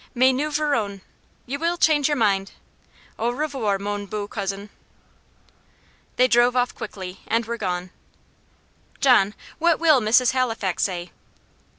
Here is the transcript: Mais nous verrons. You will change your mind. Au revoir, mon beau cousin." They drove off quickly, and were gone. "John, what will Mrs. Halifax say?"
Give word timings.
Mais 0.15 0.33
nous 0.33 0.49
verrons. 0.49 0.99
You 1.45 1.59
will 1.59 1.77
change 1.77 2.07
your 2.07 2.17
mind. 2.17 2.53
Au 3.19 3.29
revoir, 3.29 3.77
mon 3.77 4.07
beau 4.07 4.27
cousin." 4.27 4.69
They 6.15 6.27
drove 6.27 6.55
off 6.55 6.73
quickly, 6.73 7.19
and 7.27 7.45
were 7.45 7.55
gone. 7.59 7.91
"John, 8.99 9.35
what 9.59 9.77
will 9.79 10.01
Mrs. 10.01 10.31
Halifax 10.31 10.85
say?" 10.85 11.11